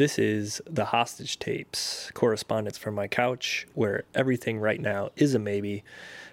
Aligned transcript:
This 0.00 0.18
is 0.18 0.62
the 0.64 0.86
hostage 0.86 1.38
tapes, 1.38 2.10
correspondence 2.14 2.78
from 2.78 2.94
my 2.94 3.06
couch, 3.06 3.66
where 3.74 4.04
everything 4.14 4.58
right 4.58 4.80
now 4.80 5.10
is 5.14 5.34
a 5.34 5.38
maybe. 5.38 5.84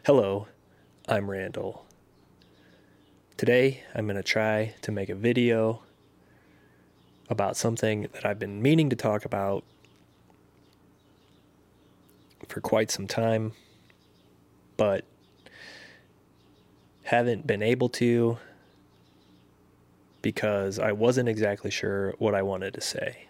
Hello, 0.05 0.47
I'm 1.05 1.29
Randall. 1.29 1.85
Today, 3.35 3.83
I'm 3.93 4.05
going 4.05 4.15
to 4.15 4.23
try 4.23 4.73
to 4.83 4.91
make 4.93 5.09
a 5.09 5.15
video 5.15 5.81
about 7.29 7.57
something 7.57 8.07
that 8.13 8.25
I've 8.25 8.39
been 8.39 8.61
meaning 8.61 8.89
to 8.89 8.95
talk 8.95 9.25
about 9.25 9.65
for 12.47 12.61
quite 12.61 12.89
some 12.89 13.05
time, 13.05 13.51
but 14.77 15.03
haven't 17.03 17.45
been 17.45 17.61
able 17.61 17.89
to 17.89 18.37
because 20.21 20.79
I 20.79 20.93
wasn't 20.93 21.27
exactly 21.27 21.69
sure 21.69 22.15
what 22.17 22.33
I 22.33 22.43
wanted 22.43 22.73
to 22.73 22.79
say. 22.79 23.26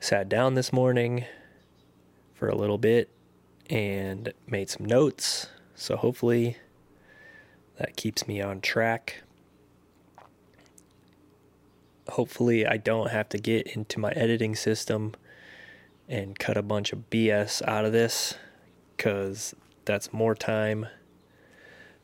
Sat 0.00 0.28
down 0.28 0.54
this 0.54 0.72
morning 0.72 1.24
for 2.32 2.48
a 2.48 2.54
little 2.54 2.78
bit 2.78 3.10
and 3.68 4.32
made 4.46 4.70
some 4.70 4.86
notes, 4.86 5.48
so 5.74 5.96
hopefully 5.96 6.56
that 7.78 7.96
keeps 7.96 8.28
me 8.28 8.40
on 8.40 8.60
track. 8.60 9.22
Hopefully, 12.10 12.64
I 12.64 12.76
don't 12.76 13.10
have 13.10 13.28
to 13.30 13.38
get 13.38 13.66
into 13.66 13.98
my 13.98 14.12
editing 14.12 14.54
system 14.54 15.14
and 16.08 16.38
cut 16.38 16.56
a 16.56 16.62
bunch 16.62 16.92
of 16.92 17.10
BS 17.10 17.60
out 17.66 17.84
of 17.84 17.92
this 17.92 18.34
because 18.96 19.52
that's 19.84 20.12
more 20.12 20.36
time 20.36 20.86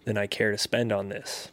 than 0.04 0.18
I 0.18 0.26
care 0.26 0.50
to 0.50 0.58
spend 0.58 0.92
on 0.92 1.10
this. 1.10 1.52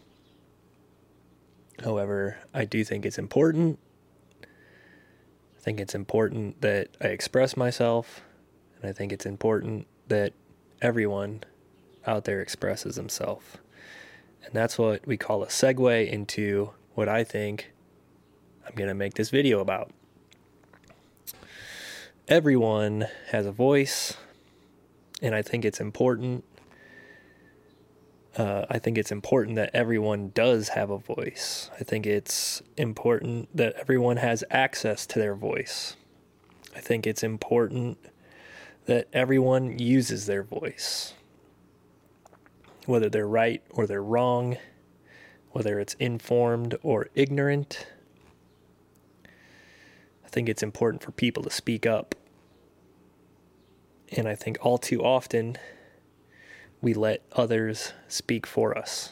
However, 1.84 2.40
I 2.52 2.66
do 2.66 2.84
think 2.84 3.06
it's 3.06 3.20
important. 3.20 3.78
I 5.62 5.64
think 5.64 5.80
it's 5.80 5.94
important 5.94 6.60
that 6.62 6.88
I 7.00 7.10
express 7.10 7.56
myself, 7.56 8.22
and 8.82 8.90
I 8.90 8.94
think 8.94 9.14
it's 9.14 9.28
important 9.28 9.86
that 10.08 10.34
everyone 10.82 11.44
out 12.08 12.24
there 12.24 12.42
expresses 12.42 12.96
himself. 12.96 13.58
And 14.44 14.56
that's 14.56 14.80
what 14.80 15.06
we 15.06 15.18
call 15.18 15.44
a 15.44 15.48
segue 15.48 16.10
into 16.10 16.72
what 16.96 17.08
I 17.08 17.24
think 17.24 17.74
I'm 18.68 18.74
going 18.74 18.88
to 18.88 18.96
make 18.96 19.14
this 19.14 19.30
video 19.30 19.60
about. 19.60 19.92
Everyone 22.28 23.06
has 23.28 23.46
a 23.46 23.52
voice, 23.52 24.18
and 25.22 25.36
I 25.36 25.44
think 25.44 25.64
it's 25.64 25.80
important 25.80 26.44
uh, 28.38 28.66
I 28.70 28.80
think 28.80 28.98
it's 28.98 29.12
important 29.12 29.56
that 29.58 29.72
everyone 29.74 30.32
does 30.34 30.70
have 30.70 30.90
a 30.90 30.98
voice. 30.98 31.70
I 31.80 31.84
think 31.84 32.06
it's 32.06 32.62
important 32.78 33.56
that 33.56 33.76
everyone 33.76 34.18
has 34.18 34.44
access 34.50 35.06
to 35.08 35.20
their 35.20 35.36
voice. 35.36 35.98
I 36.76 36.80
think 36.80 37.06
it's 37.06 37.24
important 37.24 37.98
that 38.86 39.08
everyone 39.12 39.78
uses 39.80 40.26
their 40.26 40.44
voice. 40.44 41.14
Whether 42.86 43.10
they're 43.10 43.28
right 43.28 43.62
or 43.70 43.86
they're 43.86 44.02
wrong, 44.02 44.58
whether 45.52 45.80
it's 45.80 45.94
informed 45.96 46.78
or 46.82 47.10
ignorant, 47.14 47.86
I 49.26 50.30
think 50.30 50.48
it's 50.48 50.64
important 50.64 51.04
for 51.04 51.12
people 51.12 51.44
to 51.44 51.52
speak 51.52 51.86
up. 51.86 52.16
And 54.16 54.28
I 54.28 54.36
think 54.36 54.58
all 54.62 54.78
too 54.78 55.04
often, 55.04 55.58
we 56.82 56.94
let 56.94 57.22
others 57.34 57.94
speak 58.08 58.48
for 58.48 58.78
us. 58.78 59.12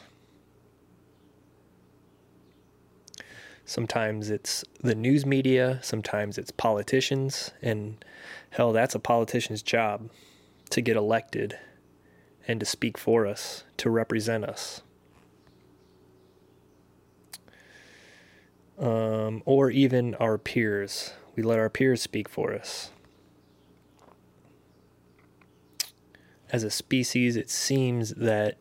Sometimes 3.64 4.30
it's 4.30 4.64
the 4.80 4.96
news 4.96 5.24
media, 5.24 5.78
sometimes 5.80 6.36
it's 6.36 6.50
politicians, 6.50 7.52
and 7.62 8.04
hell, 8.50 8.72
that's 8.72 8.96
a 8.96 8.98
politician's 8.98 9.62
job 9.62 10.10
to 10.70 10.80
get 10.80 10.96
elected 10.96 11.56
and 12.48 12.58
to 12.58 12.66
speak 12.66 12.98
for 12.98 13.26
us, 13.26 13.62
to 13.76 13.88
represent 13.88 14.44
us. 14.44 14.82
Um, 18.76 19.42
or 19.44 19.70
even 19.70 20.16
our 20.16 20.36
peers. 20.36 21.12
We 21.36 21.44
let 21.44 21.60
our 21.60 21.70
peers 21.70 22.02
speak 22.02 22.28
for 22.28 22.52
us. 22.52 22.90
As 26.52 26.64
a 26.64 26.70
species, 26.70 27.36
it 27.36 27.50
seems 27.50 28.10
that 28.10 28.58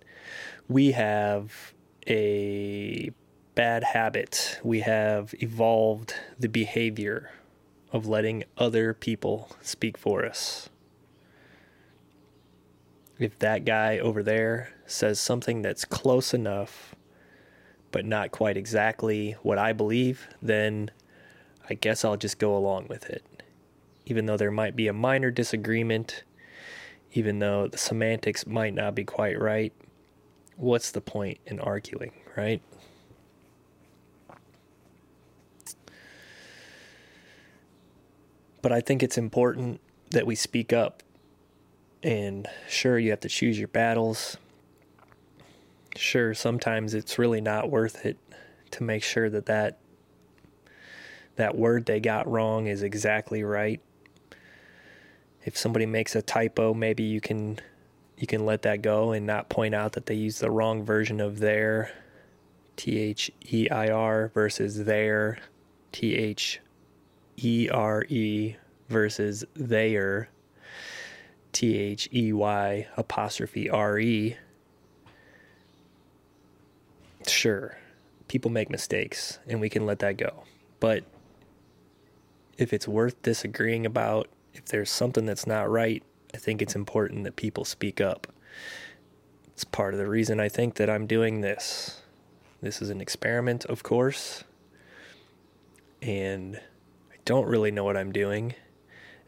we 0.68 0.92
have 0.92 1.74
a 2.08 3.12
bad 3.56 3.84
habit. 3.84 4.60
We 4.64 4.82
have 4.82 5.34
evolved 5.40 6.14
the 6.40 6.50
behavior 6.50 7.32
of 7.92 8.08
letting 8.08 8.44
other 8.58 8.94
people 8.94 9.52
speak 9.62 9.98
for 9.98 10.26
us. 10.26 10.70
If 13.18 13.38
that 13.40 13.66
guy 13.66 13.98
over 14.00 14.24
there 14.24 14.74
says 14.86 15.20
something 15.20 15.62
that's 15.62 15.84
close 15.84 16.34
enough, 16.34 16.96
but 17.92 18.06
not 18.06 18.32
quite 18.32 18.56
exactly 18.56 19.36
what 19.42 19.58
I 19.58 19.74
believe, 19.74 20.28
then 20.42 20.92
I 21.70 21.74
guess 21.74 22.06
I'll 22.06 22.18
just 22.18 22.38
go 22.38 22.56
along 22.56 22.88
with 22.88 23.10
it. 23.10 23.24
Even 24.06 24.26
though 24.26 24.38
there 24.38 24.52
might 24.52 24.76
be 24.76 24.88
a 24.88 24.94
minor 24.94 25.32
disagreement, 25.32 26.24
even 27.14 27.40
though 27.40 27.68
the 27.68 27.78
semantics 27.78 28.46
might 28.46 28.74
not 28.74 28.96
be 28.96 29.04
quite 29.04 29.40
right, 29.40 29.74
what's 30.56 30.92
the 30.92 31.02
point 31.02 31.40
in 31.46 31.60
arguing, 31.60 32.12
right? 32.36 32.62
But 38.62 38.72
I 38.72 38.82
think 38.82 39.02
it's 39.02 39.18
important 39.18 39.80
that 40.12 40.26
we 40.26 40.36
speak 40.36 40.74
up. 40.74 41.02
And 42.04 42.48
sure, 42.68 43.00
you 43.00 43.10
have 43.10 43.20
to 43.22 43.30
choose 43.30 43.58
your 43.58 43.68
battles. 43.68 44.38
Sure, 45.96 46.34
sometimes 46.34 46.94
it's 46.94 47.18
really 47.18 47.42
not 47.42 47.70
worth 47.70 48.06
it 48.06 48.18
to 48.72 48.84
make 48.84 49.04
sure 49.04 49.30
that 49.30 49.48
that, 49.48 49.80
that 51.36 51.58
word 51.58 51.86
they 51.86 52.00
got 52.00 52.28
wrong 52.28 52.68
is 52.68 52.84
exactly 52.84 53.44
right 53.44 53.82
if 55.46 55.58
somebody 55.58 55.86
makes 55.86 56.16
a 56.16 56.22
typo, 56.22 56.74
maybe 56.74 57.04
you 57.04 57.22
can 57.22 57.60
you 58.18 58.28
can 58.28 58.46
let 58.46 58.64
that 58.64 58.82
go 58.82 59.12
and 59.12 59.26
not 59.26 59.50
point 59.50 59.74
out 59.74 59.94
that 59.94 60.06
they 60.06 60.16
use 60.16 60.40
the 60.40 60.52
wrong 60.52 60.84
version 60.84 61.22
of 61.22 61.40
their 61.40 61.92
T 62.76 62.98
H 62.98 63.32
E 63.50 63.70
I 63.70 63.88
R 63.88 64.30
versus 64.34 64.84
their 64.84 65.40
T 65.92 66.16
H 66.16 66.60
E 67.38 67.70
R 67.72 68.04
E 68.10 68.56
versus 68.90 69.46
their 69.56 70.30
T 71.54 71.78
H 71.78 72.10
E 72.14 72.34
Y 72.34 72.88
apostrophe 72.98 73.70
R 73.70 74.00
E. 74.00 74.38
Sure, 77.28 77.78
people 78.28 78.52
make 78.52 78.70
mistakes 78.70 79.40
and 79.48 79.62
we 79.62 79.70
can 79.70 79.86
let 79.86 80.00
that 80.00 80.18
go. 80.18 80.44
But 80.80 81.04
if 82.58 82.74
it's 82.74 82.88
worth 82.88 83.22
disagreeing 83.22 83.86
about 83.86 84.28
if 84.60 84.66
there's 84.66 84.92
something 84.92 85.26
that's 85.26 85.48
not 85.48 85.70
right, 85.70 86.04
I 86.34 86.38
think 86.38 86.62
it's 86.62 86.76
important 86.76 87.24
that 87.24 87.38
people 87.38 87.66
speak 87.66 88.00
up. 88.00 88.28
It's 89.48 89.64
part 89.64 89.94
of 89.94 90.00
the 90.00 90.08
reason 90.08 90.40
I 90.40 90.50
think 90.50 90.76
that 90.76 90.90
I'm 90.90 91.08
doing 91.08 91.42
this. 91.42 92.02
This 92.62 92.82
is 92.82 92.90
an 92.90 93.02
experiment, 93.02 93.66
of 93.66 93.84
course, 93.84 94.44
and 96.02 96.58
I 96.58 97.16
don't 97.26 97.48
really 97.48 97.72
know 97.72 97.86
what 97.86 97.98
I'm 97.98 98.12
doing, 98.12 98.54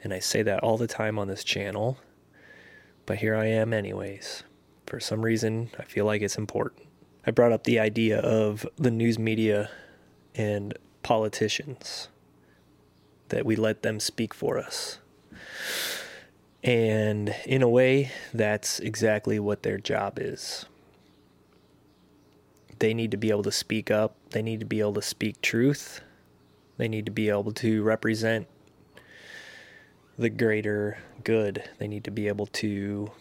and 0.03 0.14
I 0.14 0.20
say 0.20 0.44
that 0.44 0.64
all 0.64 0.78
the 0.78 0.88
time 0.88 1.18
on 1.18 1.28
this 1.28 1.44
channel, 1.44 1.97
but 3.06 3.18
here 3.18 3.36
I 3.36 3.46
am, 3.46 3.74
anyways. 3.74 4.44
For 4.86 5.00
some 5.00 5.22
reason, 5.22 5.72
I 5.80 5.84
feel 5.84 6.06
like 6.06 6.22
it's 6.22 6.38
important. 6.38 6.88
I 7.25 7.31
brought 7.31 7.53
up 7.53 7.64
the 7.64 7.80
idea 7.80 8.20
of 8.20 8.66
the 8.78 8.91
news 8.91 9.18
media 9.18 9.70
and 10.36 10.78
politicians, 11.03 12.09
that 13.30 13.46
we 13.46 13.56
let 13.56 13.82
them 13.82 14.00
speak 14.00 14.34
for 14.34 14.58
us. 14.58 15.00
And 16.63 17.35
in 17.46 17.61
a 17.61 17.69
way, 17.69 18.11
that's 18.34 18.79
exactly 18.79 19.40
what 19.40 19.63
their 19.63 19.78
job 19.78 20.19
is. 20.19 20.66
They 22.79 22.93
need 22.93 23.11
to 23.11 23.17
be 23.17 23.29
able 23.29 23.43
to 23.43 23.52
speak 23.52 23.91
up, 23.91 24.16
they 24.31 24.41
need 24.41 24.59
to 24.59 24.66
be 24.66 24.79
able 24.79 24.93
to 24.93 25.02
speak 25.02 25.41
truth, 25.41 26.02
they 26.78 26.87
need 26.87 27.05
to 27.05 27.11
be 27.11 27.29
able 27.29 27.52
to 27.53 27.84
represent 27.84 28.47
the 30.17 30.29
greater 30.29 30.99
good. 31.23 31.63
They 31.79 31.87
need 31.87 32.03
to 32.05 32.11
be 32.11 32.28
able 32.28 32.47
to 32.47 33.11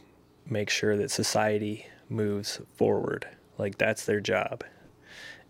make 0.47 0.71
sure 0.71 0.97
that 0.97 1.11
society 1.11 1.87
moves 2.09 2.61
forward. 2.75 3.27
Like, 3.59 3.79
that's 3.79 4.05
their 4.05 4.21
job. 4.21 4.65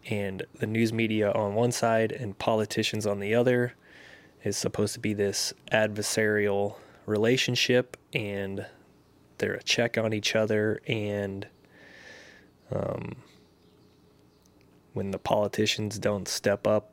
And 0.08 0.44
the 0.58 0.66
news 0.66 0.92
media 0.92 1.32
on 1.32 1.54
one 1.54 1.72
side 1.72 2.12
and 2.12 2.38
politicians 2.38 3.06
on 3.06 3.20
the 3.20 3.34
other 3.34 3.74
is 4.44 4.56
supposed 4.56 4.94
to 4.94 5.00
be 5.00 5.14
this 5.14 5.52
adversarial 5.72 6.76
relationship 7.06 7.96
and 8.12 8.66
they're 9.38 9.54
a 9.54 9.62
check 9.62 9.98
on 9.98 10.12
each 10.12 10.36
other 10.36 10.80
and 10.86 11.46
um, 12.72 13.16
when 14.92 15.10
the 15.10 15.18
politicians 15.18 15.98
don't 15.98 16.28
step 16.28 16.66
up 16.66 16.92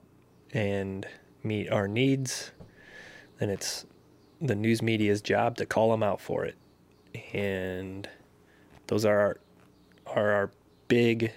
and 0.54 1.06
meet 1.44 1.70
our 1.70 1.88
needs, 1.88 2.52
then 3.40 3.50
it's 3.50 3.86
the 4.42 4.56
news 4.56 4.82
media's 4.82 5.22
job 5.22 5.58
to 5.58 5.66
call 5.66 5.92
them 5.92 6.04
out 6.04 6.22
for 6.22 6.46
it. 6.46 6.56
And 7.34 8.08
those 8.88 9.06
are 9.06 9.20
our, 9.20 9.38
are 10.06 10.32
our 10.32 10.52
big, 10.88 11.32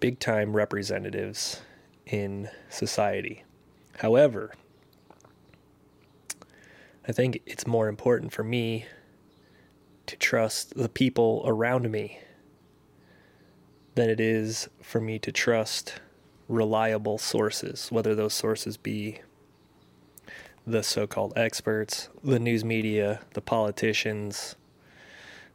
big 0.00 0.18
time 0.18 0.54
representatives 0.54 1.62
in 2.06 2.48
society. 2.68 3.44
However, 3.98 4.52
I 7.08 7.12
think 7.12 7.40
it's 7.46 7.66
more 7.66 7.88
important 7.88 8.32
for 8.32 8.42
me 8.42 8.86
to 10.06 10.16
trust 10.16 10.74
the 10.76 10.88
people 10.88 11.42
around 11.46 11.90
me 11.90 12.18
than 13.94 14.10
it 14.10 14.20
is 14.20 14.68
for 14.82 15.00
me 15.00 15.18
to 15.20 15.30
trust 15.30 16.00
reliable 16.48 17.18
sources, 17.18 17.90
whether 17.90 18.14
those 18.14 18.34
sources 18.34 18.76
be 18.76 19.20
the 20.66 20.82
so 20.82 21.06
called 21.06 21.32
experts, 21.36 22.08
the 22.24 22.40
news 22.40 22.64
media, 22.64 23.20
the 23.34 23.40
politicians, 23.40 24.56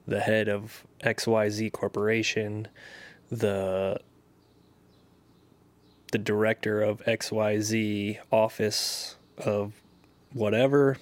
the 0.07 0.21
head 0.21 0.47
of 0.47 0.85
XYZ 1.03 1.71
corporation, 1.71 2.67
the 3.29 3.99
the 6.11 6.17
director 6.17 6.81
of 6.81 7.01
XYZ 7.05 8.19
office 8.31 9.15
of 9.37 9.73
whatever. 10.33 10.97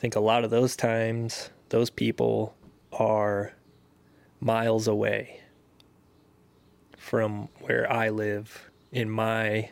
I 0.00 0.02
think 0.02 0.16
a 0.16 0.20
lot 0.20 0.44
of 0.44 0.50
those 0.50 0.76
times 0.76 1.50
those 1.68 1.90
people 1.90 2.54
are 2.90 3.52
miles 4.40 4.88
away 4.88 5.42
from 6.96 7.50
where 7.60 7.92
I 7.92 8.08
live 8.08 8.70
in 8.90 9.10
my 9.10 9.68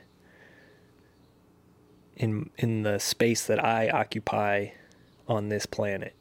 in 2.14 2.50
in 2.58 2.82
the 2.82 2.98
space 2.98 3.46
that 3.46 3.64
I 3.64 3.88
occupy 3.88 4.66
on 5.26 5.48
this 5.48 5.64
planet. 5.64 6.14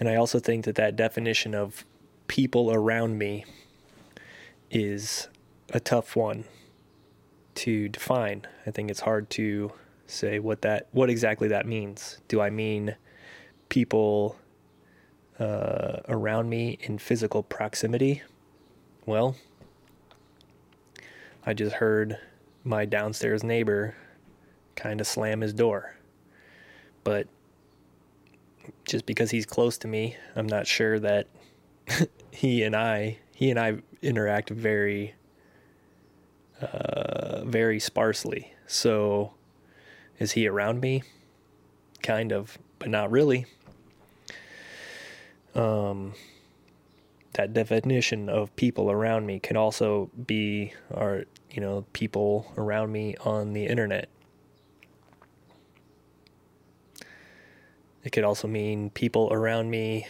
And 0.00 0.08
I 0.08 0.14
also 0.14 0.38
think 0.38 0.64
that 0.64 0.76
that 0.76 0.96
definition 0.96 1.54
of 1.54 1.84
people 2.26 2.72
around 2.72 3.18
me 3.18 3.44
is 4.70 5.28
a 5.74 5.78
tough 5.78 6.16
one 6.16 6.44
to 7.56 7.90
define. 7.90 8.46
I 8.66 8.70
think 8.70 8.90
it's 8.90 9.00
hard 9.00 9.28
to 9.32 9.72
say 10.12 10.38
what 10.38 10.62
that 10.62 10.88
what 10.92 11.10
exactly 11.10 11.48
that 11.48 11.66
means. 11.66 12.18
Do 12.28 12.40
I 12.40 12.50
mean 12.50 12.96
people 13.68 14.36
uh, 15.38 16.00
around 16.08 16.48
me 16.48 16.78
in 16.82 16.98
physical 16.98 17.42
proximity? 17.42 18.22
Well, 19.06 19.36
I 21.44 21.54
just 21.54 21.76
heard 21.76 22.18
my 22.64 22.84
downstairs 22.84 23.42
neighbor 23.42 23.96
kind 24.76 25.00
of 25.00 25.06
slam 25.06 25.40
his 25.40 25.52
door. 25.52 25.96
But 27.04 27.26
just 28.84 29.06
because 29.06 29.30
he's 29.30 29.46
close 29.46 29.76
to 29.78 29.88
me, 29.88 30.16
I'm 30.36 30.46
not 30.46 30.66
sure 30.66 30.98
that 31.00 31.26
he 32.30 32.62
and 32.62 32.76
I 32.76 33.18
he 33.34 33.50
and 33.50 33.58
I 33.58 33.78
interact 34.02 34.50
very 34.50 35.14
uh, 36.60 37.44
very 37.44 37.80
sparsely. 37.80 38.52
So 38.66 39.34
is 40.22 40.32
he 40.32 40.46
around 40.46 40.80
me? 40.80 41.02
Kind 42.02 42.32
of, 42.32 42.56
but 42.78 42.88
not 42.88 43.10
really. 43.10 43.46
Um, 45.54 46.14
that 47.34 47.52
definition 47.52 48.28
of 48.28 48.54
people 48.56 48.90
around 48.90 49.26
me 49.26 49.40
can 49.40 49.56
also 49.56 50.10
be 50.26 50.72
our 50.94 51.24
you 51.50 51.60
know 51.60 51.84
people 51.92 52.52
around 52.56 52.92
me 52.92 53.16
on 53.24 53.52
the 53.52 53.66
internet 53.66 54.08
it 58.04 58.10
could 58.10 58.24
also 58.24 58.48
mean 58.48 58.90
people 58.90 59.28
around 59.30 59.70
me 59.70 60.06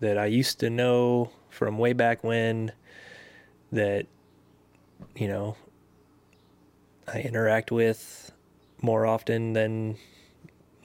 that 0.00 0.16
I 0.18 0.26
used 0.26 0.60
to 0.60 0.70
know 0.70 1.30
from 1.50 1.78
way 1.78 1.92
back 1.92 2.22
when 2.22 2.72
that 3.72 4.06
you 5.16 5.28
know 5.28 5.56
I 7.06 7.20
interact 7.20 7.70
with 7.70 8.32
more 8.80 9.06
often 9.06 9.52
than 9.52 9.96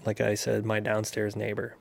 like 0.06 0.20
I 0.20 0.36
said 0.36 0.66
my 0.66 0.80
downstairs 0.80 1.36
neighbor 1.36 1.76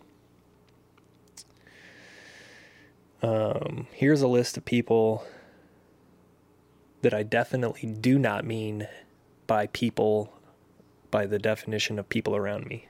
Um, 3.22 3.86
here's 3.92 4.20
a 4.20 4.26
list 4.26 4.56
of 4.56 4.64
people 4.64 5.24
that 7.02 7.14
I 7.14 7.22
definitely 7.22 7.88
do 7.88 8.18
not 8.18 8.44
mean 8.44 8.88
by 9.46 9.68
people, 9.68 10.32
by 11.10 11.26
the 11.26 11.38
definition 11.38 12.00
of 12.00 12.08
people 12.08 12.34
around 12.34 12.66
me. 12.66 12.88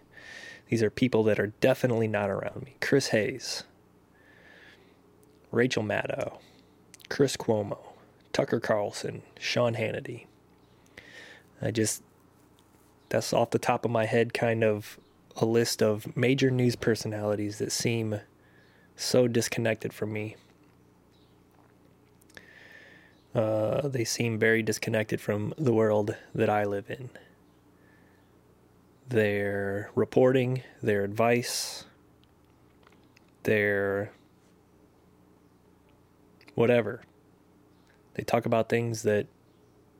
These 0.68 0.82
are 0.82 0.90
people 0.90 1.22
that 1.24 1.38
are 1.38 1.48
definitely 1.60 2.08
not 2.08 2.30
around 2.30 2.62
me. 2.64 2.76
Chris 2.80 3.08
Hayes, 3.08 3.64
Rachel 5.50 5.82
Maddow, 5.82 6.38
Chris 7.10 7.36
Cuomo, 7.36 7.78
Tucker 8.32 8.60
Carlson, 8.60 9.22
Sean 9.38 9.74
Hannity. 9.74 10.24
I 11.60 11.70
just, 11.70 12.02
that's 13.12 13.34
off 13.34 13.50
the 13.50 13.58
top 13.58 13.84
of 13.84 13.90
my 13.90 14.06
head, 14.06 14.32
kind 14.32 14.64
of 14.64 14.98
a 15.36 15.44
list 15.44 15.82
of 15.82 16.16
major 16.16 16.50
news 16.50 16.76
personalities 16.76 17.58
that 17.58 17.70
seem 17.70 18.20
so 18.96 19.28
disconnected 19.28 19.92
from 19.92 20.14
me. 20.14 20.34
Uh, 23.34 23.86
they 23.86 24.04
seem 24.04 24.38
very 24.38 24.62
disconnected 24.62 25.20
from 25.20 25.52
the 25.58 25.74
world 25.74 26.16
that 26.34 26.48
I 26.48 26.64
live 26.64 26.90
in. 26.90 27.10
Their 29.08 29.90
reporting, 29.94 30.62
their 30.82 31.04
advice, 31.04 31.84
their 33.42 34.10
whatever. 36.54 37.02
They 38.14 38.22
talk 38.22 38.46
about 38.46 38.70
things 38.70 39.02
that 39.02 39.26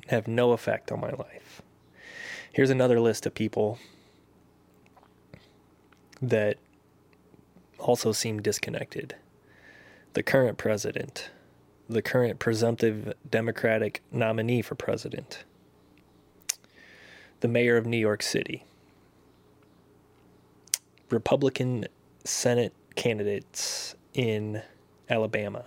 have 0.08 0.26
no 0.26 0.52
effect 0.52 0.90
on 0.90 1.00
my 1.00 1.10
life. 1.10 1.61
Here's 2.54 2.68
another 2.68 3.00
list 3.00 3.24
of 3.24 3.32
people 3.32 3.78
that 6.20 6.58
also 7.78 8.12
seem 8.12 8.42
disconnected. 8.42 9.16
The 10.12 10.22
current 10.22 10.58
president, 10.58 11.30
the 11.88 12.02
current 12.02 12.38
presumptive 12.38 13.14
Democratic 13.30 14.02
nominee 14.12 14.60
for 14.60 14.74
president, 14.74 15.44
the 17.40 17.48
mayor 17.48 17.78
of 17.78 17.86
New 17.86 17.96
York 17.96 18.22
City, 18.22 18.64
Republican 21.08 21.86
Senate 22.22 22.74
candidates 22.96 23.94
in 24.12 24.60
Alabama, 25.08 25.64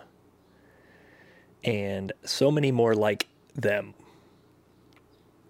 and 1.64 2.14
so 2.24 2.52
many 2.52 2.72
more 2.72 2.94
like 2.94 3.26
them. 3.56 3.96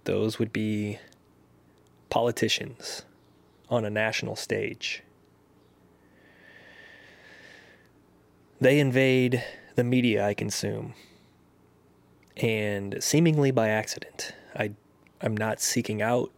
Those 0.05 0.39
would 0.39 0.53
be 0.53 0.97
politicians 2.15 3.03
on 3.69 3.83
a 3.83 3.89
national 3.89 4.35
stage 4.35 5.03
They 8.61 8.79
invade 8.79 9.43
the 9.75 9.83
media 9.83 10.25
I 10.25 10.33
consume. 10.33 10.93
And 12.37 12.97
seemingly 12.99 13.51
by 13.51 13.69
accident, 13.69 14.33
I, 14.55 14.71
I'm 15.21 15.35
not 15.35 15.59
seeking 15.59 16.01
out 16.01 16.31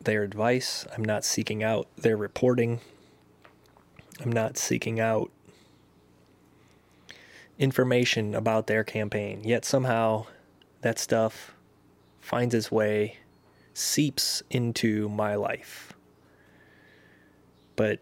their 0.00 0.22
advice. 0.22 0.86
I'm 0.96 1.04
not 1.04 1.24
seeking 1.24 1.62
out 1.62 1.88
their 1.96 2.16
reporting. 2.16 2.80
I'm 4.20 4.30
not 4.32 4.56
seeking 4.56 5.00
out 5.00 5.30
information 7.58 8.34
about 8.34 8.68
their 8.68 8.84
campaign. 8.84 9.42
Yet 9.44 9.64
somehow 9.64 10.26
that 10.82 10.98
stuff 10.98 11.52
finds 12.20 12.54
its 12.54 12.70
way, 12.70 13.18
seeps 13.76 14.42
into 14.48 15.06
my 15.10 15.34
life. 15.34 15.92
But 17.76 18.00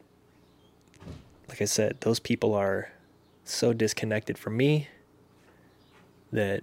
like 1.49 1.61
I 1.61 1.65
said, 1.65 2.01
those 2.01 2.21
people 2.21 2.55
are 2.55 2.93
so 3.43 3.73
disconnected 3.73 4.39
from 4.39 4.57
me 4.57 4.87
that 6.31 6.63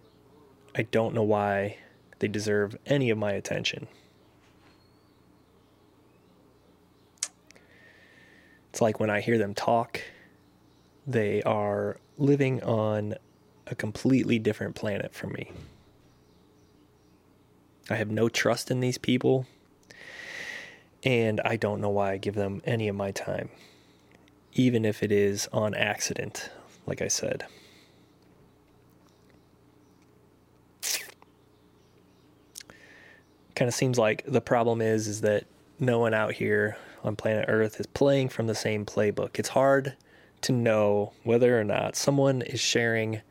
I 0.73 0.83
don't 0.83 1.13
know 1.13 1.23
why 1.23 1.77
they 2.19 2.29
deserve 2.29 2.77
any 2.85 3.09
of 3.09 3.17
my 3.17 3.33
attention. 3.33 3.87
It's 8.69 8.79
like 8.79 9.01
when 9.01 9.09
I 9.09 9.19
hear 9.19 9.37
them 9.37 9.53
talk, 9.53 9.99
they 11.05 11.41
are 11.43 11.97
living 12.17 12.63
on 12.63 13.15
a 13.67 13.75
completely 13.75 14.39
different 14.39 14.75
planet 14.75 15.13
from 15.13 15.33
me. 15.33 15.51
I 17.91 17.95
have 17.95 18.09
no 18.09 18.29
trust 18.29 18.71
in 18.71 18.79
these 18.79 18.97
people, 18.97 19.45
and 21.03 21.41
I 21.41 21.57
don't 21.57 21.81
know 21.81 21.89
why 21.89 22.13
I 22.13 22.17
give 22.17 22.35
them 22.35 22.61
any 22.63 22.87
of 22.87 22.95
my 22.95 23.11
time, 23.11 23.49
even 24.53 24.85
if 24.85 25.03
it 25.03 25.11
is 25.11 25.49
on 25.51 25.73
accident 25.75 26.49
like 26.85 27.01
I 27.01 27.07
said. 27.07 27.45
kind 33.53 33.67
of 33.67 33.75
seems 33.75 33.99
like 33.99 34.23
the 34.25 34.41
problem 34.41 34.81
is 34.81 35.07
is 35.07 35.21
that 35.21 35.45
no 35.79 35.99
one 35.99 36.15
out 36.15 36.33
here 36.33 36.77
on 37.03 37.15
planet 37.15 37.45
Earth 37.47 37.79
is 37.79 37.85
playing 37.85 38.27
from 38.27 38.47
the 38.47 38.55
same 38.55 38.85
playbook. 38.85 39.37
It's 39.37 39.49
hard 39.49 39.95
to 40.41 40.51
know 40.51 41.13
whether 41.23 41.59
or 41.59 41.63
not 41.63 41.95
someone 41.95 42.41
is 42.41 42.59
sharing 42.59 43.21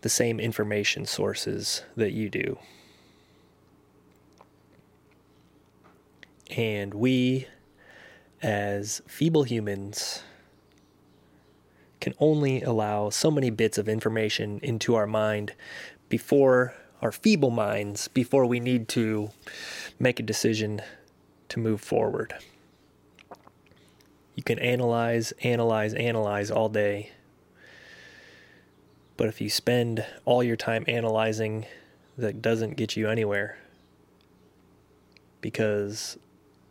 the 0.00 0.08
same 0.08 0.40
information 0.40 1.04
sources 1.04 1.82
that 1.94 2.12
you 2.12 2.30
do. 2.30 2.58
And 6.56 6.94
we, 6.94 7.46
as 8.42 9.02
feeble 9.06 9.44
humans, 9.44 10.22
can 12.00 12.14
only 12.18 12.62
allow 12.62 13.10
so 13.10 13.30
many 13.30 13.50
bits 13.50 13.78
of 13.78 13.88
information 13.88 14.58
into 14.62 14.94
our 14.94 15.06
mind 15.06 15.54
before 16.08 16.74
our 17.02 17.12
feeble 17.12 17.50
minds, 17.50 18.08
before 18.08 18.46
we 18.46 18.60
need 18.60 18.88
to 18.88 19.30
make 19.98 20.18
a 20.18 20.22
decision 20.22 20.82
to 21.48 21.60
move 21.60 21.80
forward. 21.80 22.34
You 24.34 24.42
can 24.42 24.58
analyze, 24.58 25.32
analyze, 25.42 25.94
analyze 25.94 26.50
all 26.50 26.68
day. 26.68 27.12
But 29.16 29.28
if 29.28 29.40
you 29.40 29.50
spend 29.50 30.04
all 30.24 30.42
your 30.42 30.56
time 30.56 30.84
analyzing, 30.88 31.66
that 32.16 32.40
doesn't 32.40 32.76
get 32.76 32.96
you 32.96 33.08
anywhere. 33.08 33.58
Because 35.42 36.18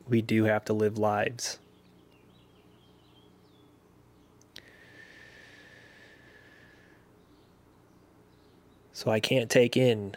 we 0.10 0.22
do 0.22 0.46
have 0.46 0.66
to 0.66 0.74
live 0.74 0.98
lives. 0.98 1.60
So 8.94 9.10
I 9.12 9.22
can't 9.22 9.50
take 9.50 9.78
in 9.78 10.16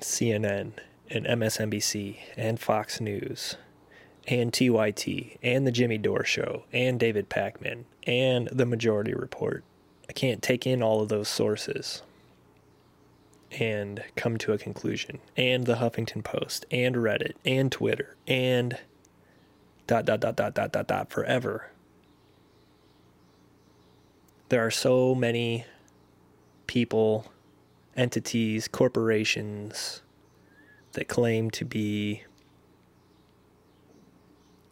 CNN 0.00 0.72
and 1.10 1.26
MSNBC 1.26 2.18
and 2.36 2.60
Fox 2.60 3.00
News 3.00 3.56
and 4.28 4.52
TYT 4.52 5.38
and 5.42 5.66
the 5.66 5.72
Jimmy 5.72 5.98
Dore 5.98 6.24
Show 6.24 6.64
and 6.72 7.00
David 7.00 7.28
Pakman 7.28 7.84
and 8.06 8.48
the 8.52 8.66
Majority 8.66 9.14
Report. 9.14 9.64
I 10.08 10.12
can't 10.12 10.42
take 10.42 10.66
in 10.66 10.82
all 10.82 11.02
of 11.02 11.08
those 11.08 11.28
sources 11.28 12.02
and 13.52 14.02
come 14.14 14.36
to 14.38 14.52
a 14.52 14.58
conclusion. 14.58 15.18
And 15.36 15.66
the 15.66 15.76
Huffington 15.76 16.22
Post 16.22 16.64
and 16.70 16.96
Reddit 16.96 17.34
and 17.44 17.70
Twitter 17.70 18.16
and 18.26 18.78
dot 19.86 20.04
dot 20.04 20.20
dot 20.20 20.36
dot 20.36 20.54
dot 20.54 20.72
dot 20.72 20.86
dot 20.86 21.10
forever. 21.10 21.70
There 24.48 24.64
are 24.64 24.70
so 24.70 25.14
many 25.14 25.64
people, 26.66 27.30
entities, 27.96 28.68
corporations 28.68 30.02
that 30.92 31.08
claim 31.08 31.50
to 31.50 31.64
be 31.64 32.24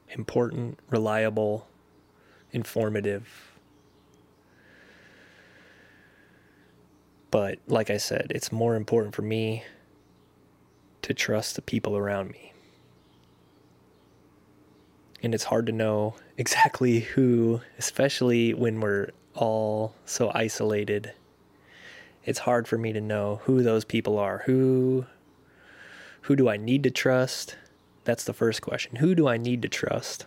important, 0.09 0.79
reliable, 0.89 1.67
informative. 2.53 3.53
But 7.31 7.59
like 7.67 7.91
I 7.91 7.97
said, 7.97 8.31
it's 8.35 8.53
more 8.53 8.77
important 8.77 9.15
for 9.15 9.23
me 9.23 9.65
to 11.03 11.13
trust 11.13 11.57
the 11.57 11.63
people 11.63 11.97
around 11.97 12.31
me. 12.31 12.54
And 15.25 15.35
it's 15.35 15.45
hard 15.45 15.65
to 15.67 15.73
know 15.73 16.17
exactly 16.37 17.01
who, 17.01 17.63
especially 17.79 18.53
when 18.53 18.81
we're 18.81 19.09
all 19.35 19.95
so 20.05 20.31
isolated. 20.35 21.13
It's 22.27 22.41
hard 22.41 22.69
for 22.69 22.77
me 22.77 22.93
to 22.93 23.01
know 23.01 23.41
who 23.45 23.63
those 23.63 23.87
people 23.87 24.19
are. 24.19 24.43
Who 24.45 25.07
who 26.23 26.37
do 26.37 26.49
I 26.49 26.59
need 26.59 26.83
to 26.85 26.91
trust? 26.91 27.57
That's 28.05 28.25
the 28.25 28.33
first 28.35 28.61
question. 28.63 28.97
Who 28.97 29.15
do 29.15 29.27
I 29.27 29.39
need 29.39 29.63
to 29.63 29.69
trust? 29.69 30.27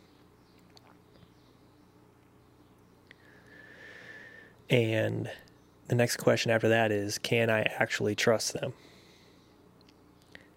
And 4.69 5.29
the 5.87 5.95
next 5.95 6.17
question 6.17 6.51
after 6.51 6.69
that 6.69 6.91
is 6.91 7.19
can 7.19 7.51
I 7.51 7.61
actually 7.61 8.15
trust 8.15 8.53
them? 8.53 8.73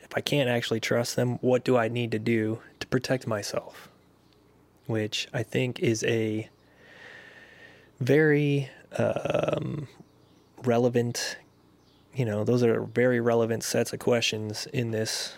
If 0.01 0.17
I 0.17 0.23
can't 0.23 0.49
actually 0.49 0.81
trust 0.81 1.17
them, 1.17 1.39
what 1.43 1.63
do 1.63 1.77
I 1.77 1.89
need 1.89 2.11
to 2.13 2.19
do 2.19 2.61
to 2.81 2.87
protect 2.87 3.27
myself? 3.27 3.91
Which 4.87 5.29
I 5.33 5.43
think 5.43 5.81
is 5.81 6.03
a 6.05 6.49
very 8.01 8.71
um, 8.99 9.87
relevant, 10.65 11.37
you 12.15 12.25
know, 12.25 12.45
those 12.45 12.63
are 12.63 12.83
very 12.83 13.21
relevant 13.21 13.63
sets 13.63 13.93
of 13.93 14.01
questions 14.01 14.67
in 14.73 14.91
this 14.91 15.35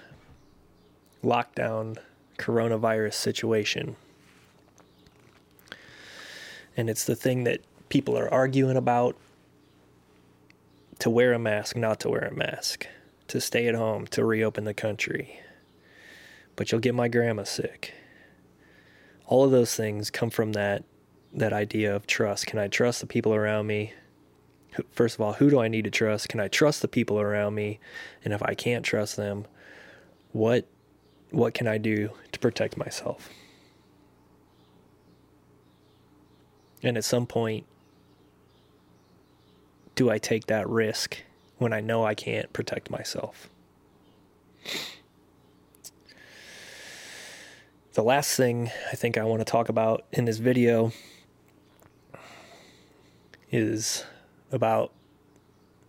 lockdown 1.22 1.98
coronavirus 2.38 3.14
situation. 3.14 3.96
And 6.76 6.88
it's 6.88 7.04
the 7.04 7.16
thing 7.16 7.44
that 7.44 7.60
people 7.88 8.18
are 8.18 8.32
arguing 8.32 8.76
about 8.76 9.16
to 11.00 11.10
wear 11.10 11.32
a 11.32 11.38
mask, 11.38 11.76
not 11.76 12.00
to 12.00 12.08
wear 12.08 12.22
a 12.22 12.34
mask, 12.34 12.86
to 13.28 13.40
stay 13.40 13.66
at 13.66 13.74
home, 13.74 14.06
to 14.06 14.24
reopen 14.24 14.64
the 14.64 14.74
country. 14.74 15.40
But 16.56 16.70
you'll 16.70 16.80
get 16.80 16.94
my 16.94 17.08
grandma 17.08 17.44
sick. 17.44 17.94
All 19.26 19.44
of 19.44 19.50
those 19.50 19.74
things 19.74 20.10
come 20.10 20.30
from 20.30 20.52
that 20.52 20.84
that 21.34 21.52
idea 21.52 21.94
of 21.94 22.06
trust. 22.06 22.46
Can 22.46 22.58
I 22.58 22.68
trust 22.68 23.00
the 23.00 23.06
people 23.06 23.34
around 23.34 23.66
me? 23.66 23.94
First 24.90 25.14
of 25.14 25.20
all, 25.20 25.34
who 25.34 25.50
do 25.50 25.60
I 25.60 25.68
need 25.68 25.84
to 25.84 25.90
trust? 25.90 26.28
Can 26.28 26.40
I 26.40 26.48
trust 26.48 26.82
the 26.82 26.88
people 26.88 27.20
around 27.20 27.54
me? 27.54 27.80
And 28.24 28.34
if 28.34 28.42
I 28.42 28.54
can't 28.54 28.84
trust 28.84 29.16
them, 29.16 29.46
what 30.32 30.66
what 31.30 31.54
can 31.54 31.66
I 31.66 31.78
do 31.78 32.10
to 32.32 32.38
protect 32.38 32.76
myself? 32.76 33.30
And 36.82 36.96
at 36.96 37.04
some 37.04 37.26
point, 37.26 37.64
do 39.94 40.10
I 40.10 40.18
take 40.18 40.46
that 40.46 40.68
risk 40.68 41.22
when 41.58 41.72
I 41.72 41.80
know 41.80 42.04
I 42.04 42.14
can't 42.14 42.52
protect 42.52 42.90
myself? 42.90 43.48
The 47.94 48.02
last 48.02 48.38
thing 48.38 48.70
I 48.90 48.96
think 48.96 49.18
I 49.18 49.24
want 49.24 49.40
to 49.40 49.44
talk 49.44 49.68
about 49.68 50.06
in 50.12 50.24
this 50.24 50.38
video 50.38 50.92
is 53.50 54.06
about 54.50 54.92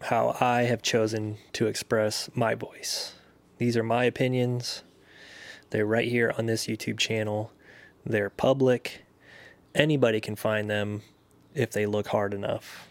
how 0.01 0.35
I 0.41 0.63
have 0.63 0.81
chosen 0.81 1.37
to 1.53 1.67
express 1.67 2.29
my 2.35 2.55
voice. 2.55 3.13
These 3.57 3.77
are 3.77 3.83
my 3.83 4.03
opinions. 4.03 4.83
They're 5.69 5.85
right 5.85 6.05
here 6.05 6.33
on 6.37 6.45
this 6.45 6.67
YouTube 6.67 6.97
channel. 6.97 7.53
They're 8.05 8.29
public. 8.29 9.05
Anybody 9.73 10.19
can 10.19 10.35
find 10.35 10.69
them 10.69 11.03
if 11.55 11.71
they 11.71 11.85
look 11.85 12.07
hard 12.07 12.33
enough. 12.33 12.85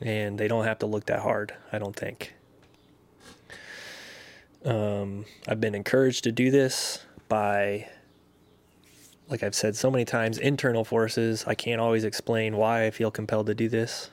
And 0.00 0.38
they 0.38 0.48
don't 0.48 0.64
have 0.64 0.78
to 0.78 0.86
look 0.86 1.04
that 1.06 1.20
hard, 1.20 1.52
I 1.70 1.78
don't 1.78 1.94
think. 1.94 2.32
Um, 4.64 5.26
I've 5.46 5.60
been 5.60 5.74
encouraged 5.74 6.24
to 6.24 6.32
do 6.32 6.50
this 6.50 7.04
by, 7.28 7.88
like 9.28 9.42
I've 9.42 9.54
said 9.54 9.76
so 9.76 9.90
many 9.90 10.04
times, 10.04 10.38
internal 10.38 10.84
forces. 10.84 11.44
I 11.46 11.54
can't 11.54 11.80
always 11.80 12.04
explain 12.04 12.56
why 12.56 12.86
I 12.86 12.90
feel 12.90 13.10
compelled 13.10 13.46
to 13.46 13.54
do 13.54 13.68
this. 13.68 14.10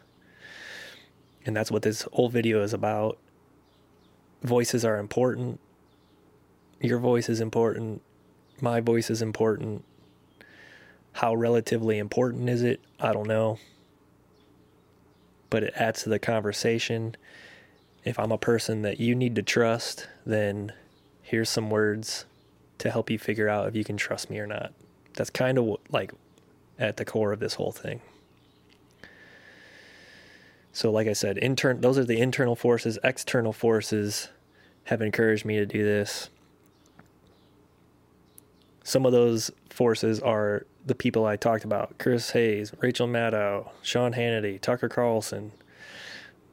And 1.46 1.56
that's 1.56 1.72
what 1.72 1.84
this 1.84 2.04
whole 2.14 2.30
video 2.30 2.64
is 2.64 2.74
about. 2.74 3.18
Voices 4.44 4.84
are 4.84 5.00
important 5.00 5.60
your 6.86 7.00
voice 7.00 7.30
is 7.30 7.42
important, 7.42 8.02
my 8.62 8.80
voice 8.80 9.10
is 9.10 9.22
important. 9.22 9.84
How 11.14 11.34
relatively 11.34 11.98
important 11.98 12.50
is 12.50 12.62
it? 12.62 12.82
I 13.00 13.14
don't 13.14 13.28
know. 13.28 13.58
But 15.50 15.64
it 15.64 15.74
adds 15.76 16.04
to 16.04 16.10
the 16.10 16.20
conversation. 16.20 17.16
If 18.04 18.20
I'm 18.20 18.32
a 18.32 18.38
person 18.38 18.82
that 18.82 19.00
you 19.00 19.16
need 19.16 19.36
to 19.36 19.42
trust, 19.42 20.08
then 20.26 20.74
here's 21.22 21.50
some 21.50 21.70
words 21.70 22.26
to 22.80 22.92
help 22.92 23.10
you 23.10 23.18
figure 23.18 23.50
out 23.50 23.68
if 23.68 23.76
you 23.76 23.84
can 23.84 23.98
trust 23.98 24.30
me 24.30 24.40
or 24.40 24.48
not. 24.48 24.74
That's 25.14 25.30
kind 25.30 25.58
of 25.58 25.78
like 25.90 26.14
at 26.78 26.98
the 26.98 27.06
core 27.06 27.32
of 27.32 27.40
this 27.40 27.56
whole 27.56 27.72
thing. 27.72 28.02
So, 30.74 30.92
like 30.92 31.08
I 31.08 31.14
said, 31.14 31.38
intern 31.38 31.82
those 31.82 31.98
are 31.98 32.04
the 32.04 32.20
internal 32.20 32.56
forces. 32.56 33.00
External 33.04 33.54
forces 33.54 34.30
have 34.86 35.02
encouraged 35.02 35.46
me 35.46 35.56
to 35.58 35.66
do 35.66 35.84
this 35.84 36.30
some 38.86 39.04
of 39.04 39.12
those 39.12 39.50
forces 39.72 40.20
are 40.20 40.68
the 40.86 40.94
people 40.94 41.26
I 41.26 41.38
talked 41.38 41.66
about 41.66 41.98
Chris 41.98 42.30
Hayes, 42.32 42.72
Rachel 42.80 43.08
Maddow, 43.08 43.72
Sean 43.82 44.14
Hannity, 44.14 44.62
Tucker 44.62 44.88
Carlson. 44.88 45.52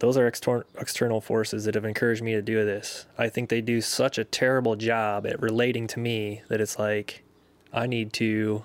Those 0.02 0.16
are 0.16 0.26
external 0.26 1.20
forces 1.20 1.64
that 1.64 1.76
have 1.76 1.84
encouraged 1.84 2.24
me 2.24 2.32
to 2.32 2.42
do 2.42 2.64
this. 2.64 3.06
I 3.16 3.28
think 3.28 3.48
they 3.48 3.60
do 3.60 3.80
such 3.80 4.18
a 4.18 4.24
terrible 4.24 4.74
job 4.74 5.24
at 5.28 5.40
relating 5.40 5.86
to 5.86 6.00
me 6.00 6.42
that 6.48 6.60
it's 6.60 6.76
like 6.76 7.22
I 7.72 7.86
need 7.86 8.12
to 8.14 8.64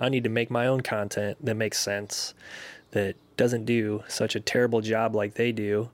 I 0.00 0.08
need 0.08 0.24
to 0.24 0.28
make 0.28 0.50
my 0.50 0.66
own 0.66 0.80
content 0.80 1.38
that 1.40 1.54
makes 1.54 1.78
sense 1.78 2.34
that 2.90 3.14
doesn't 3.36 3.64
do 3.64 4.02
such 4.08 4.34
a 4.34 4.40
terrible 4.40 4.80
job 4.80 5.14
like 5.14 5.34
they 5.34 5.52
do 5.52 5.90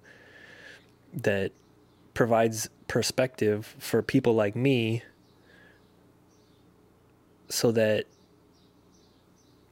that 1.12 1.52
provides 2.14 2.70
perspective 2.86 3.76
for 3.78 4.00
people 4.00 4.32
like 4.32 4.56
me 4.56 5.02
so 7.50 7.70
that 7.72 8.06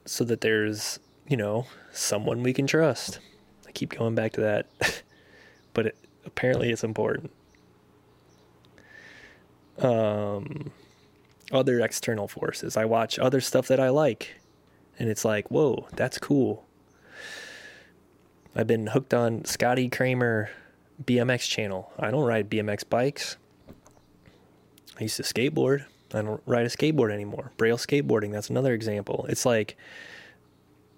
so 0.04 0.24
that 0.24 0.42
there's, 0.42 0.98
you 1.26 1.38
know, 1.38 1.68
someone 1.90 2.42
we 2.42 2.52
can 2.52 2.66
trust. 2.66 3.18
I 3.66 3.72
keep 3.72 3.96
going 3.96 4.14
back 4.14 4.34
to 4.34 4.42
that. 4.42 4.66
but 5.76 5.86
it, 5.88 5.96
apparently 6.24 6.70
it's 6.70 6.82
important. 6.82 7.30
Um 9.78 10.72
other 11.52 11.80
external 11.80 12.26
forces. 12.26 12.76
I 12.78 12.86
watch 12.86 13.18
other 13.18 13.42
stuff 13.42 13.68
that 13.68 13.78
I 13.78 13.90
like 13.90 14.36
and 14.98 15.10
it's 15.10 15.24
like, 15.24 15.50
"Whoa, 15.50 15.86
that's 15.92 16.18
cool." 16.18 16.64
I've 18.54 18.66
been 18.66 18.86
hooked 18.86 19.12
on 19.12 19.44
Scotty 19.44 19.90
Cranmer 19.90 20.48
BMX 21.04 21.46
channel. 21.46 21.92
I 21.98 22.10
don't 22.10 22.24
ride 22.24 22.48
BMX 22.48 22.88
bikes. 22.88 23.36
I 24.98 25.02
used 25.02 25.18
to 25.18 25.22
skateboard. 25.22 25.84
I 26.14 26.22
don't 26.22 26.40
ride 26.46 26.64
a 26.64 26.70
skateboard 26.70 27.12
anymore. 27.12 27.52
Braille 27.58 27.76
skateboarding, 27.76 28.32
that's 28.32 28.48
another 28.48 28.72
example. 28.72 29.26
It's 29.28 29.44
like 29.44 29.76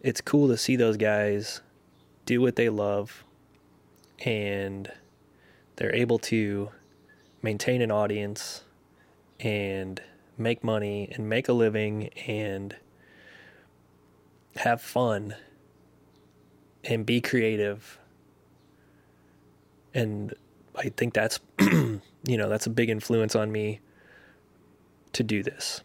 it's 0.02 0.20
cool 0.20 0.46
to 0.46 0.56
see 0.56 0.76
those 0.76 0.96
guys 0.96 1.62
do 2.26 2.40
what 2.40 2.54
they 2.54 2.68
love 2.68 3.24
and 4.20 4.90
they're 5.76 5.94
able 5.94 6.18
to 6.18 6.70
maintain 7.42 7.82
an 7.82 7.90
audience 7.90 8.64
and 9.40 10.02
make 10.36 10.64
money 10.64 11.08
and 11.12 11.28
make 11.28 11.48
a 11.48 11.52
living 11.52 12.08
and 12.26 12.76
have 14.56 14.80
fun 14.80 15.34
and 16.84 17.06
be 17.06 17.20
creative. 17.20 17.98
And 19.94 20.34
I 20.74 20.88
think 20.90 21.14
that's, 21.14 21.40
you 21.60 22.00
know, 22.24 22.48
that's 22.48 22.66
a 22.66 22.70
big 22.70 22.90
influence 22.90 23.34
on 23.36 23.52
me 23.52 23.80
to 25.12 25.22
do 25.22 25.42
this. 25.42 25.82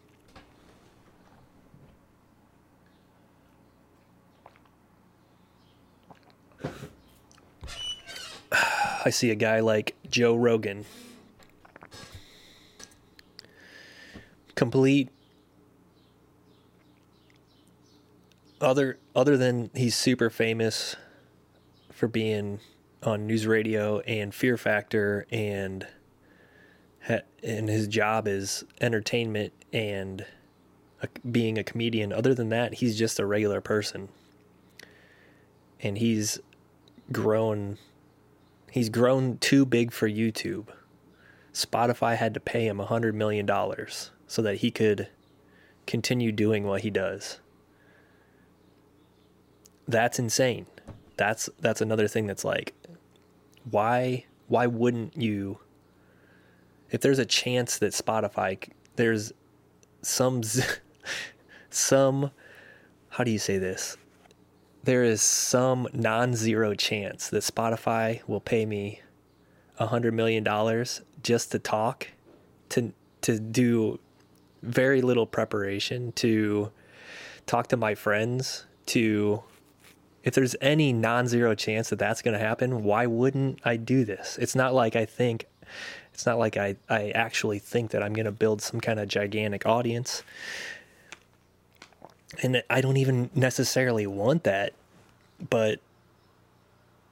I 9.04 9.10
see 9.10 9.30
a 9.30 9.34
guy 9.34 9.60
like 9.60 9.94
Joe 10.10 10.34
Rogan. 10.34 10.86
Complete 14.54 15.10
other 18.60 18.98
other 19.14 19.36
than 19.36 19.70
he's 19.74 19.94
super 19.94 20.30
famous 20.30 20.96
for 21.92 22.08
being 22.08 22.60
on 23.02 23.26
news 23.26 23.46
radio 23.46 24.00
and 24.00 24.34
Fear 24.34 24.56
Factor 24.56 25.26
and 25.30 25.86
and 27.42 27.68
his 27.68 27.86
job 27.86 28.26
is 28.26 28.64
entertainment 28.80 29.52
and 29.72 30.24
being 31.30 31.58
a 31.58 31.64
comedian. 31.64 32.12
Other 32.12 32.34
than 32.34 32.48
that, 32.48 32.74
he's 32.74 32.98
just 32.98 33.18
a 33.18 33.26
regular 33.26 33.60
person. 33.60 34.08
And 35.80 35.98
he's 35.98 36.40
grown 37.12 37.76
he's 38.74 38.88
grown 38.88 39.38
too 39.38 39.64
big 39.64 39.92
for 39.92 40.08
YouTube. 40.08 40.66
Spotify 41.52 42.16
had 42.16 42.34
to 42.34 42.40
pay 42.40 42.66
him 42.66 42.80
a 42.80 42.84
hundred 42.84 43.14
million 43.14 43.46
dollars 43.46 44.10
so 44.26 44.42
that 44.42 44.56
he 44.56 44.72
could 44.72 45.06
continue 45.86 46.32
doing 46.32 46.64
what 46.64 46.80
he 46.80 46.90
does. 46.90 47.38
That's 49.86 50.18
insane. 50.18 50.66
That's 51.16 51.48
that's 51.60 51.80
another 51.80 52.08
thing 52.08 52.26
that's 52.26 52.44
like 52.44 52.74
why 53.70 54.24
why 54.48 54.66
wouldn't 54.66 55.16
you 55.16 55.60
if 56.90 57.00
there's 57.00 57.20
a 57.20 57.24
chance 57.24 57.78
that 57.78 57.92
Spotify 57.92 58.58
there's 58.96 59.32
some 60.02 60.42
some 61.70 62.32
how 63.10 63.22
do 63.22 63.30
you 63.30 63.38
say 63.38 63.58
this? 63.58 63.96
There 64.84 65.02
is 65.02 65.22
some 65.22 65.88
non-zero 65.94 66.74
chance 66.74 67.30
that 67.30 67.42
Spotify 67.42 68.20
will 68.28 68.40
pay 68.40 68.66
me 68.66 69.00
a 69.78 69.86
hundred 69.86 70.12
million 70.12 70.44
dollars 70.44 71.00
just 71.22 71.50
to 71.52 71.58
talk, 71.58 72.08
to 72.68 72.92
to 73.22 73.38
do 73.38 73.98
very 74.62 75.00
little 75.00 75.24
preparation, 75.26 76.12
to 76.12 76.70
talk 77.46 77.68
to 77.68 77.78
my 77.78 77.94
friends, 77.94 78.66
to 78.86 79.42
if 80.22 80.34
there's 80.34 80.54
any 80.60 80.92
non-zero 80.92 81.54
chance 81.54 81.88
that 81.88 81.98
that's 81.98 82.20
going 82.20 82.38
to 82.38 82.44
happen, 82.44 82.84
why 82.84 83.06
wouldn't 83.06 83.60
I 83.64 83.76
do 83.76 84.04
this? 84.04 84.36
It's 84.38 84.54
not 84.54 84.74
like 84.74 84.96
I 84.96 85.06
think 85.06 85.46
it's 86.12 86.26
not 86.26 86.38
like 86.38 86.58
I, 86.58 86.76
I 86.90 87.10
actually 87.10 87.58
think 87.58 87.90
that 87.92 88.02
I'm 88.02 88.12
going 88.12 88.26
to 88.26 88.32
build 88.32 88.60
some 88.60 88.80
kind 88.80 89.00
of 89.00 89.08
gigantic 89.08 89.64
audience. 89.64 90.22
And 92.42 92.62
I 92.68 92.80
don't 92.80 92.96
even 92.96 93.30
necessarily 93.34 94.06
want 94.06 94.44
that. 94.44 94.72
But 95.50 95.80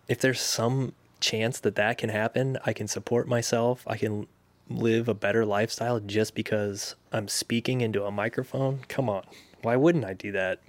if 0.08 0.20
there's 0.20 0.40
some 0.40 0.92
chance 1.20 1.60
that 1.60 1.76
that 1.76 1.98
can 1.98 2.10
happen, 2.10 2.58
I 2.64 2.72
can 2.72 2.88
support 2.88 3.28
myself. 3.28 3.84
I 3.86 3.96
can 3.96 4.26
live 4.68 5.08
a 5.08 5.14
better 5.14 5.44
lifestyle 5.44 6.00
just 6.00 6.34
because 6.34 6.94
I'm 7.12 7.28
speaking 7.28 7.80
into 7.80 8.04
a 8.04 8.10
microphone. 8.10 8.80
Come 8.88 9.08
on. 9.08 9.24
Why 9.62 9.76
wouldn't 9.76 10.04
I 10.04 10.14
do 10.14 10.32
that? 10.32 10.60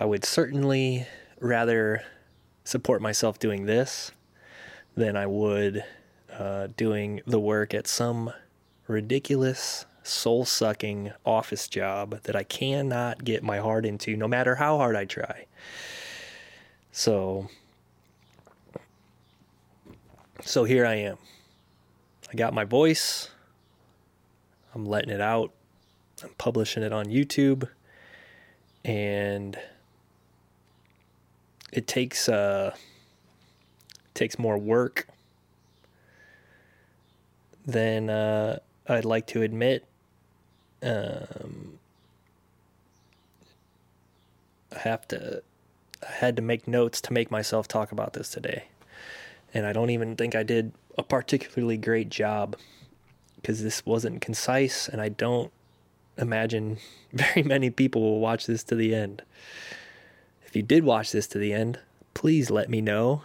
I 0.00 0.04
would 0.04 0.24
certainly 0.24 1.06
rather 1.40 2.02
support 2.64 3.02
myself 3.02 3.38
doing 3.38 3.66
this 3.66 4.12
than 4.96 5.16
I 5.16 5.26
would 5.26 5.84
uh, 6.32 6.68
doing 6.76 7.20
the 7.26 7.40
work 7.40 7.74
at 7.74 7.86
some 7.86 8.32
ridiculous, 8.86 9.86
soul 10.08 10.44
sucking 10.44 11.12
office 11.24 11.68
job 11.68 12.22
that 12.22 12.34
I 12.34 12.42
cannot 12.42 13.24
get 13.24 13.42
my 13.42 13.58
heart 13.58 13.84
into 13.84 14.16
no 14.16 14.26
matter 14.26 14.56
how 14.56 14.78
hard 14.78 14.96
I 14.96 15.04
try. 15.04 15.46
So, 16.92 17.48
so 20.42 20.64
here 20.64 20.86
I 20.86 20.94
am. 20.94 21.18
I 22.30 22.34
got 22.36 22.52
my 22.52 22.64
voice. 22.64 23.30
I'm 24.74 24.84
letting 24.84 25.10
it 25.10 25.20
out. 25.20 25.52
I'm 26.22 26.30
publishing 26.38 26.82
it 26.82 26.92
on 26.92 27.06
YouTube. 27.06 27.68
And 28.84 29.58
it 31.72 31.86
takes 31.86 32.28
uh 32.28 32.74
takes 34.14 34.38
more 34.38 34.58
work 34.58 35.06
than 37.68 38.08
uh, 38.08 38.58
I'd 38.88 39.04
like 39.04 39.26
to 39.28 39.42
admit. 39.42 39.84
Um, 40.82 41.78
I 44.74 44.78
have 44.80 45.06
to. 45.08 45.42
I 46.06 46.12
had 46.12 46.36
to 46.36 46.42
make 46.42 46.68
notes 46.68 47.00
to 47.02 47.12
make 47.12 47.30
myself 47.30 47.66
talk 47.66 47.90
about 47.90 48.12
this 48.12 48.28
today, 48.30 48.64
and 49.52 49.66
I 49.66 49.72
don't 49.72 49.90
even 49.90 50.14
think 50.14 50.34
I 50.34 50.44
did 50.44 50.72
a 50.96 51.02
particularly 51.02 51.76
great 51.76 52.08
job 52.08 52.56
because 53.36 53.62
this 53.62 53.84
wasn't 53.84 54.20
concise, 54.20 54.88
and 54.88 55.00
I 55.00 55.08
don't 55.08 55.50
imagine 56.16 56.78
very 57.12 57.42
many 57.42 57.70
people 57.70 58.02
will 58.02 58.20
watch 58.20 58.46
this 58.46 58.62
to 58.64 58.74
the 58.74 58.94
end. 58.94 59.22
If 60.46 60.54
you 60.54 60.62
did 60.62 60.84
watch 60.84 61.12
this 61.12 61.26
to 61.28 61.38
the 61.38 61.52
end, 61.52 61.80
please 62.14 62.50
let 62.50 62.70
me 62.70 62.80
know 62.80 63.22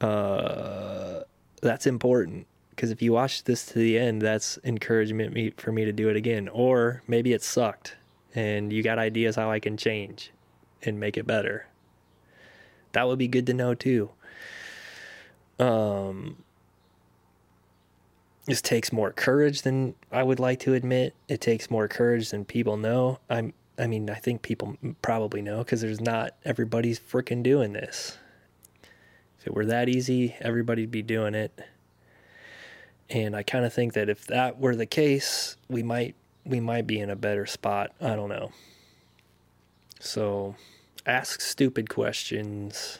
uh, 0.00 1.20
that's 1.62 1.86
important 1.86 2.46
because 2.76 2.90
if 2.90 3.00
you 3.00 3.12
watch 3.12 3.44
this 3.44 3.64
to 3.66 3.78
the 3.78 3.98
end, 3.98 4.20
that's 4.20 4.58
encouragement 4.62 5.32
me, 5.32 5.50
for 5.56 5.72
me 5.72 5.86
to 5.86 5.92
do 5.92 6.10
it 6.10 6.16
again. 6.16 6.48
Or 6.48 7.02
maybe 7.08 7.32
it 7.32 7.42
sucked 7.42 7.96
and 8.34 8.70
you 8.70 8.82
got 8.82 8.98
ideas 8.98 9.34
how 9.34 9.50
I 9.50 9.58
can 9.58 9.78
change 9.78 10.30
and 10.82 11.00
make 11.00 11.16
it 11.16 11.26
better. 11.26 11.66
That 12.92 13.08
would 13.08 13.18
be 13.18 13.28
good 13.28 13.46
to 13.46 13.54
know 13.54 13.74
too. 13.74 14.10
Um, 15.58 16.44
this 18.44 18.60
takes 18.60 18.92
more 18.92 19.10
courage 19.10 19.62
than 19.62 19.94
I 20.12 20.22
would 20.22 20.38
like 20.38 20.60
to 20.60 20.74
admit. 20.74 21.14
It 21.28 21.40
takes 21.40 21.70
more 21.70 21.88
courage 21.88 22.30
than 22.30 22.44
people 22.44 22.76
know. 22.76 23.18
I'm 23.28 23.54
I 23.78 23.86
mean, 23.86 24.08
I 24.08 24.14
think 24.14 24.40
people 24.40 24.76
probably 25.02 25.42
know 25.42 25.58
because 25.58 25.82
there's 25.82 26.00
not 26.00 26.34
everybody's 26.44 26.98
freaking 26.98 27.42
doing 27.42 27.74
this. 27.74 28.16
If 29.38 29.46
it 29.46 29.54
were 29.54 29.66
that 29.66 29.88
easy, 29.88 30.34
everybody'd 30.40 30.90
be 30.90 31.02
doing 31.02 31.34
it. 31.34 31.60
And 33.08 33.36
I 33.36 33.42
kind 33.42 33.64
of 33.64 33.72
think 33.72 33.92
that 33.94 34.08
if 34.08 34.26
that 34.26 34.58
were 34.58 34.74
the 34.74 34.86
case, 34.86 35.56
we 35.68 35.82
might 35.82 36.14
we 36.44 36.60
might 36.60 36.86
be 36.86 37.00
in 37.00 37.10
a 37.10 37.16
better 37.16 37.46
spot. 37.46 37.92
I 38.00 38.14
don't 38.14 38.28
know. 38.28 38.52
So, 39.98 40.54
ask 41.04 41.40
stupid 41.40 41.88
questions. 41.88 42.98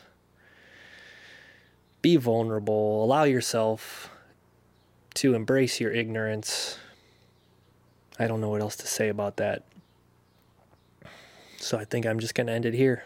Be 2.01 2.15
vulnerable. 2.17 3.03
Allow 3.03 3.23
yourself 3.23 4.09
to 5.15 5.33
embrace 5.33 5.79
your 5.79 5.91
ignorance. 5.91 6.77
I 8.19 8.27
don't 8.27 8.41
know 8.41 8.49
what 8.49 8.61
else 8.61 8.75
to 8.77 8.87
say 8.87 9.09
about 9.09 9.37
that. 9.37 9.63
So 11.57 11.77
I 11.77 11.85
think 11.85 12.05
I'm 12.05 12.19
just 12.19 12.35
going 12.35 12.47
to 12.47 12.53
end 12.53 12.65
it 12.65 12.73
here. 12.73 13.03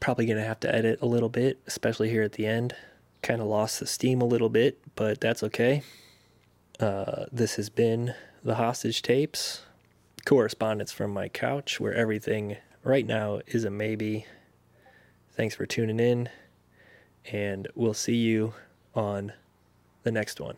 Probably 0.00 0.26
going 0.26 0.38
to 0.38 0.44
have 0.44 0.60
to 0.60 0.74
edit 0.74 0.98
a 1.00 1.06
little 1.06 1.28
bit, 1.28 1.60
especially 1.66 2.10
here 2.10 2.22
at 2.22 2.32
the 2.32 2.46
end. 2.46 2.74
Kind 3.22 3.40
of 3.40 3.46
lost 3.46 3.80
the 3.80 3.86
steam 3.86 4.20
a 4.20 4.26
little 4.26 4.48
bit, 4.48 4.78
but 4.96 5.20
that's 5.20 5.42
okay. 5.44 5.82
Uh, 6.80 7.26
this 7.30 7.56
has 7.56 7.70
been 7.70 8.14
the 8.42 8.56
hostage 8.56 9.02
tapes, 9.02 9.62
correspondence 10.24 10.92
from 10.92 11.12
my 11.12 11.28
couch, 11.28 11.78
where 11.78 11.94
everything 11.94 12.56
right 12.82 13.06
now 13.06 13.40
is 13.46 13.64
a 13.64 13.70
maybe. 13.70 14.26
Thanks 15.32 15.54
for 15.54 15.66
tuning 15.66 16.00
in, 16.00 16.28
and 17.30 17.68
we'll 17.74 17.94
see 17.94 18.16
you 18.16 18.54
on 18.94 19.32
the 20.02 20.12
next 20.12 20.40
one. 20.40 20.56